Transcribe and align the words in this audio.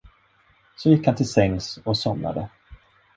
Så 0.77 0.89
gick 0.89 1.05
han 1.07 1.15
till 1.15 1.27
sängs 1.29 1.77
och 1.83 1.97
somnade. 1.97 2.49